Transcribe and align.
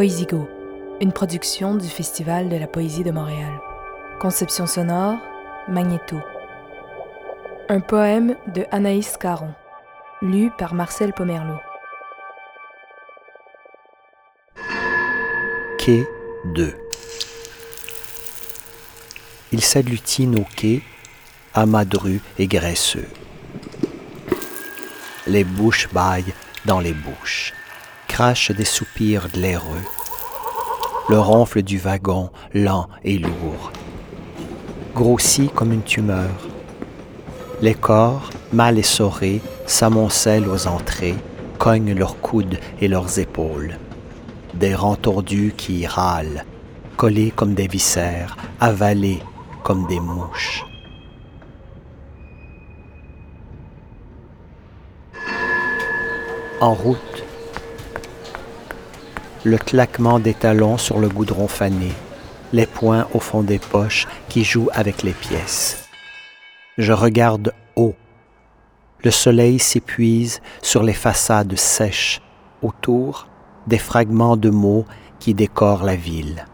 Poésigo, 0.00 0.48
une 1.02 1.12
production 1.12 1.74
du 1.74 1.86
Festival 1.86 2.48
de 2.48 2.56
la 2.56 2.66
Poésie 2.66 3.04
de 3.04 3.10
Montréal. 3.10 3.60
Conception 4.18 4.66
sonore, 4.66 5.18
Magnéto. 5.68 6.16
Un 7.68 7.80
poème 7.80 8.34
de 8.54 8.64
Anaïs 8.70 9.18
Caron, 9.18 9.52
lu 10.22 10.50
par 10.56 10.72
Marcel 10.72 11.12
Pomerleau. 11.12 11.58
Quai 15.78 16.08
2 16.46 16.74
Il 19.52 19.60
s'agglutine 19.60 20.38
au 20.38 20.46
quai, 20.56 20.80
amadru 21.52 22.22
et 22.38 22.46
graisseux. 22.46 23.08
Les 25.26 25.44
bouches 25.44 25.90
baillent 25.92 26.32
dans 26.64 26.80
les 26.80 26.94
bouches, 26.94 27.52
des 28.20 28.66
soupirs 28.66 29.28
glaireux. 29.32 29.82
Le 31.08 31.18
ronfle 31.18 31.62
du 31.62 31.78
wagon, 31.78 32.28
lent 32.52 32.86
et 33.02 33.16
lourd, 33.16 33.72
grossit 34.94 35.50
comme 35.54 35.72
une 35.72 35.82
tumeur. 35.82 36.28
Les 37.62 37.72
corps, 37.72 38.28
mal 38.52 38.78
essorés, 38.78 39.40
s'amoncellent 39.64 40.48
aux 40.48 40.66
entrées, 40.66 41.16
cognent 41.58 41.94
leurs 41.94 42.20
coudes 42.20 42.58
et 42.82 42.88
leurs 42.88 43.18
épaules. 43.18 43.78
Des 44.52 44.74
rangs 44.74 44.96
tordus 44.96 45.54
qui 45.56 45.86
râlent, 45.86 46.44
collés 46.98 47.32
comme 47.34 47.54
des 47.54 47.68
viscères, 47.68 48.36
avalés 48.60 49.22
comme 49.62 49.86
des 49.86 50.00
mouches. 50.00 50.66
En 56.60 56.74
route, 56.74 57.09
le 59.44 59.56
claquement 59.56 60.18
des 60.18 60.34
talons 60.34 60.76
sur 60.76 60.98
le 60.98 61.08
goudron 61.08 61.48
fané, 61.48 61.92
les 62.52 62.66
poings 62.66 63.06
au 63.14 63.20
fond 63.20 63.42
des 63.42 63.58
poches 63.58 64.06
qui 64.28 64.44
jouent 64.44 64.70
avec 64.72 65.02
les 65.02 65.12
pièces. 65.12 65.88
Je 66.76 66.92
regarde 66.92 67.52
haut. 67.76 67.94
Le 69.02 69.10
soleil 69.10 69.58
s'épuise 69.58 70.40
sur 70.60 70.82
les 70.82 70.92
façades 70.92 71.56
sèches, 71.56 72.20
autour 72.62 73.28
des 73.66 73.78
fragments 73.78 74.36
de 74.36 74.50
mots 74.50 74.84
qui 75.18 75.32
décorent 75.32 75.84
la 75.84 75.96
ville. 75.96 76.44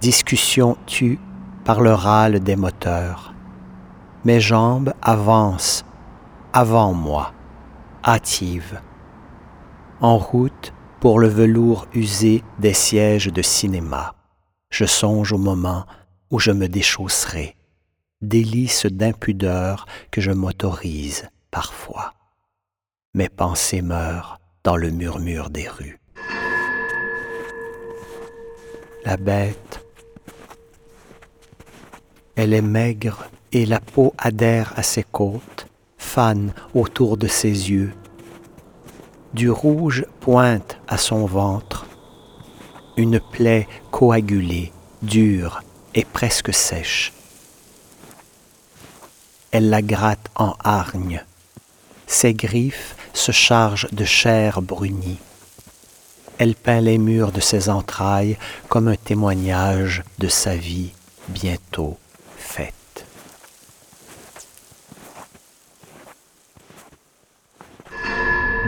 Discussion 0.00 0.76
tue 0.86 1.18
par 1.64 1.80
le 1.80 1.92
râle 1.92 2.40
des 2.40 2.56
moteurs. 2.56 3.34
Mes 4.24 4.40
jambes 4.40 4.94
avancent 5.02 5.84
avant 6.52 6.92
moi 6.92 7.32
hâtive. 8.04 8.80
En 10.00 10.16
route 10.18 10.72
pour 11.02 11.18
le 11.18 11.26
velours 11.26 11.88
usé 11.94 12.44
des 12.60 12.74
sièges 12.74 13.26
de 13.26 13.42
cinéma, 13.42 14.14
je 14.70 14.84
songe 14.84 15.32
au 15.32 15.36
moment 15.36 15.84
où 16.30 16.38
je 16.38 16.52
me 16.52 16.68
déchausserai, 16.68 17.56
délice 18.20 18.86
d'impudeur 18.86 19.86
que 20.12 20.20
je 20.20 20.30
m'autorise 20.30 21.28
parfois. 21.50 22.14
Mes 23.14 23.28
pensées 23.28 23.82
meurent 23.82 24.38
dans 24.62 24.76
le 24.76 24.90
murmure 24.90 25.50
des 25.50 25.66
rues. 25.66 25.98
La 29.04 29.16
bête, 29.16 29.84
elle 32.36 32.54
est 32.54 32.62
maigre 32.62 33.28
et 33.50 33.66
la 33.66 33.80
peau 33.80 34.14
adhère 34.18 34.72
à 34.76 34.84
ses 34.84 35.02
côtes, 35.02 35.66
fan 35.98 36.52
autour 36.74 37.16
de 37.16 37.26
ses 37.26 37.72
yeux. 37.72 37.92
Du 39.34 39.50
rouge 39.50 40.06
pointe 40.20 40.71
à 40.92 40.98
son 40.98 41.24
ventre, 41.24 41.86
une 42.98 43.18
plaie 43.18 43.66
coagulée, 43.90 44.72
dure 45.00 45.62
et 45.94 46.04
presque 46.04 46.52
sèche. 46.52 47.14
Elle 49.52 49.70
la 49.70 49.80
gratte 49.80 50.28
en 50.34 50.54
hargne. 50.62 51.24
Ses 52.06 52.34
griffes 52.34 52.94
se 53.14 53.32
chargent 53.32 53.88
de 53.90 54.04
chair 54.04 54.60
brunie. 54.60 55.18
Elle 56.36 56.54
peint 56.54 56.82
les 56.82 56.98
murs 56.98 57.32
de 57.32 57.40
ses 57.40 57.70
entrailles 57.70 58.36
comme 58.68 58.88
un 58.88 58.96
témoignage 58.96 60.04
de 60.18 60.28
sa 60.28 60.56
vie 60.56 60.92
bientôt 61.28 61.96
faite. 62.36 62.74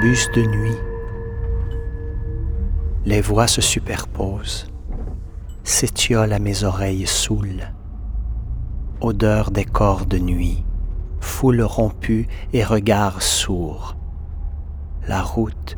bus 0.00 0.28
de 0.34 0.42
nuit. 0.42 0.91
Les 3.04 3.20
voix 3.20 3.48
se 3.48 3.60
superposent, 3.60 4.68
s'étiolent 5.64 6.32
à 6.32 6.38
mes 6.38 6.62
oreilles 6.62 7.06
saoules. 7.06 7.72
Odeur 9.00 9.50
des 9.50 9.64
corps 9.64 10.06
de 10.06 10.18
nuit, 10.18 10.64
foule 11.20 11.62
rompue 11.62 12.28
et 12.52 12.62
regard 12.62 13.20
sourd. 13.20 13.96
La 15.08 15.20
route, 15.20 15.76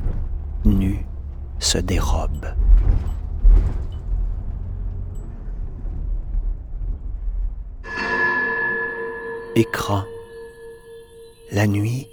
nue, 0.66 1.06
se 1.58 1.78
dérobe. 1.78 2.54
Écran. 9.56 10.04
La 11.52 11.66
nuit 11.66 12.08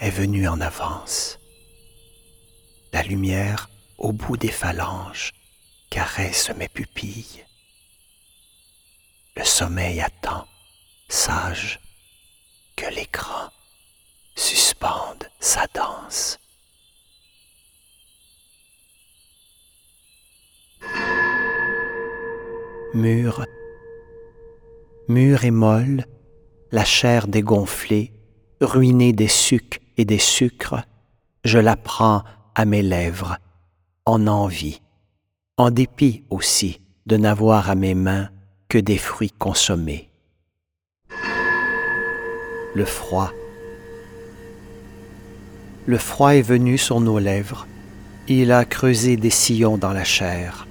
est 0.00 0.10
venue 0.10 0.48
en 0.48 0.60
avance. 0.60 1.40
La 2.92 3.02
lumière, 3.02 3.68
au 3.98 4.12
bout 4.12 4.36
des 4.36 4.50
phalanges, 4.50 5.32
caresse 5.90 6.50
mes 6.56 6.68
pupilles. 6.68 7.44
Le 9.36 9.44
sommeil 9.44 10.00
attend, 10.00 10.46
sage, 11.08 11.80
que 12.76 12.86
l'écran 12.94 13.50
suspende 14.34 15.24
sa 15.40 15.66
danse. 15.74 16.38
Mûre, 22.94 23.44
mûre 25.08 25.44
et 25.44 25.50
molle, 25.50 26.06
la 26.70 26.84
chair 26.84 27.28
dégonflée, 27.28 28.12
ruinée 28.60 29.12
des 29.12 29.28
sucs 29.28 29.80
et 29.96 30.04
des 30.04 30.18
sucres, 30.18 30.82
je 31.44 31.58
la 31.58 31.76
prends 31.76 32.24
à 32.54 32.64
mes 32.64 32.82
lèvres, 32.82 33.36
en 34.06 34.28
envie, 34.28 34.80
en 35.56 35.70
dépit 35.70 36.22
aussi 36.30 36.80
de 37.06 37.16
n'avoir 37.16 37.68
à 37.68 37.74
mes 37.74 37.94
mains 37.94 38.28
que 38.68 38.78
des 38.78 38.98
fruits 38.98 39.32
consommés. 39.36 40.08
Le 42.74 42.84
froid. 42.84 43.32
Le 45.86 45.98
froid 45.98 46.30
est 46.30 46.42
venu 46.42 46.78
sur 46.78 47.00
nos 47.00 47.18
lèvres, 47.18 47.66
il 48.28 48.50
a 48.50 48.64
creusé 48.64 49.16
des 49.16 49.30
sillons 49.30 49.78
dans 49.78 49.92
la 49.92 50.04
chair. 50.04 50.66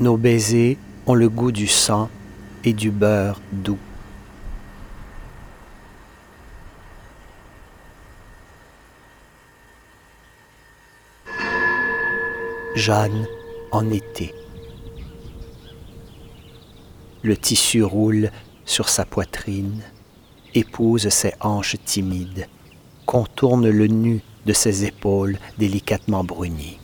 Nos 0.00 0.16
baisers 0.16 0.78
ont 1.06 1.14
le 1.14 1.28
goût 1.28 1.52
du 1.52 1.66
sang 1.66 2.08
et 2.64 2.72
du 2.72 2.90
beurre 2.90 3.40
doux. 3.52 3.78
Jeanne 12.74 13.26
en 13.70 13.90
été. 13.90 14.34
Le 17.22 17.36
tissu 17.36 17.82
roule 17.82 18.30
sur 18.64 18.88
sa 18.88 19.04
poitrine, 19.04 19.82
épouse 20.54 21.10
ses 21.10 21.34
hanches 21.40 21.76
timides, 21.84 22.48
contourne 23.04 23.68
le 23.68 23.88
nu 23.88 24.22
de 24.46 24.54
ses 24.54 24.86
épaules 24.86 25.38
délicatement 25.58 26.24
brunies. 26.24 26.78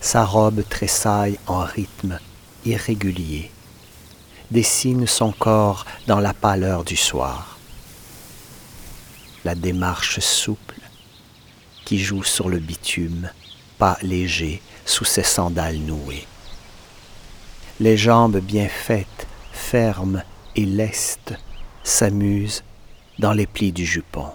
Sa 0.00 0.24
robe 0.24 0.62
tressaille 0.66 1.38
en 1.46 1.60
rythme 1.60 2.18
irrégulier, 2.64 3.50
dessine 4.50 5.06
son 5.06 5.32
corps 5.32 5.84
dans 6.06 6.20
la 6.20 6.32
pâleur 6.32 6.84
du 6.84 6.96
soir. 6.96 7.58
La 9.44 9.54
démarche 9.54 10.18
souple 10.20 10.80
qui 11.84 11.98
joue 11.98 12.24
sur 12.24 12.48
le 12.48 12.58
bitume 12.58 13.28
pas 13.80 13.96
léger 14.02 14.60
sous 14.84 15.06
ses 15.06 15.22
sandales 15.22 15.78
nouées. 15.78 16.26
Les 17.80 17.96
jambes 17.96 18.36
bien 18.36 18.68
faites, 18.68 19.26
fermes 19.52 20.22
et 20.54 20.66
lestes 20.66 21.32
s'amusent 21.82 22.62
dans 23.18 23.32
les 23.32 23.46
plis 23.46 23.72
du 23.72 23.86
jupon. 23.86 24.26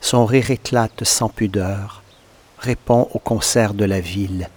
Son 0.00 0.26
rire 0.26 0.50
éclate 0.50 1.04
sans 1.04 1.28
pudeur, 1.28 2.02
répond 2.58 3.08
au 3.14 3.20
concert 3.20 3.72
de 3.72 3.84
la 3.84 4.00
ville, 4.00 4.48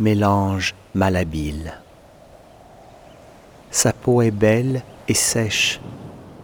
mélange 0.00 0.74
malhabile. 0.94 1.74
Sa 3.70 3.92
peau 3.92 4.22
est 4.22 4.30
belle 4.30 4.82
et 5.06 5.14
sèche 5.14 5.80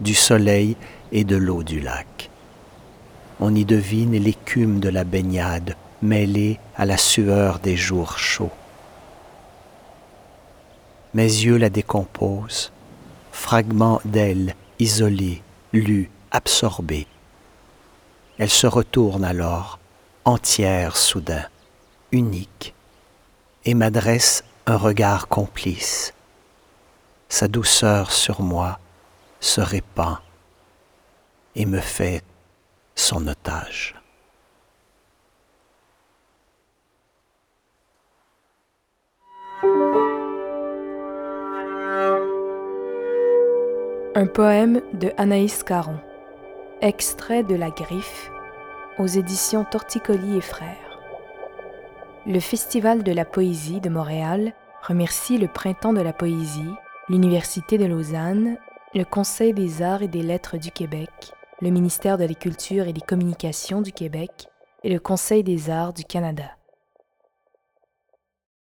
du 0.01 0.15
soleil 0.15 0.77
et 1.13 1.25
de 1.25 1.37
l'eau 1.37 1.63
du 1.63 1.81
lac 1.81 2.32
on 3.43 3.57
y 3.57 3.65
devine 3.65 4.17
l'écume 4.17 4.79
de 4.79 4.89
la 4.89 5.03
baignade 5.03 5.75
mêlée 6.01 6.61
à 6.77 6.87
la 6.87 6.97
sueur 6.97 7.59
des 7.59 7.77
jours 7.77 8.17
chauds. 8.17 8.53
Mes 11.13 11.25
yeux 11.25 11.57
la 11.57 11.69
décomposent, 11.69 12.71
fragments 13.33 14.01
d'elle 14.05 14.55
isolés, 14.79 15.43
lus, 15.73 16.09
absorbés. 16.31 17.09
Elle 18.39 18.49
se 18.49 18.69
retourne 18.69 19.25
alors, 19.25 19.81
entière 20.25 20.97
soudain, 20.97 21.45
unique, 22.13 22.75
et 23.65 23.75
m'adresse 23.75 24.45
un 24.67 24.77
regard 24.77 25.27
complice. 25.27 26.15
Sa 27.29 27.49
douceur 27.49 28.13
sur 28.13 28.41
moi 28.41 28.79
se 29.41 29.61
répand 29.61 30.19
et 31.57 31.67
me 31.67 31.81
fait 31.81 32.23
son 32.95 33.27
otage. 33.27 33.95
Un 44.15 44.27
poème 44.27 44.83
de 44.93 45.11
Anaïs 45.17 45.63
Caron. 45.63 45.99
Extrait 46.81 47.43
de 47.45 47.55
La 47.55 47.71
Griffe 47.71 48.31
aux 48.99 49.07
éditions 49.07 49.65
Torticolis 49.65 50.37
et 50.37 50.43
Frères. 50.43 51.01
Le 52.27 52.41
Festival 52.41 53.03
de 53.03 53.13
la 53.13 53.25
poésie 53.25 53.81
de 53.81 53.89
Montréal 53.89 54.53
remercie 54.83 55.39
le 55.39 55.49
Printemps 55.49 55.93
de 55.93 56.01
la 56.01 56.13
poésie, 56.13 56.75
l'Université 57.09 57.79
de 57.79 57.87
Lausanne, 57.87 58.59
le 58.95 59.05
Conseil 59.05 59.55
des 59.55 59.83
arts 59.83 60.03
et 60.03 60.09
des 60.09 60.23
lettres 60.23 60.59
du 60.59 60.71
Québec, 60.71 61.33
le 61.63 61.71
ministère 61.71 62.19
de 62.19 62.25
la 62.25 62.35
Culture 62.35 62.89
et 62.89 62.93
des 62.93 63.01
Communications 63.01 63.83
du 63.83 63.93
Québec 63.93 64.49
et 64.83 64.93
le 64.93 64.99
Conseil 64.99 65.45
des 65.45 65.71
arts 65.71 65.93
du 65.93 66.03
Canada. 66.03 66.57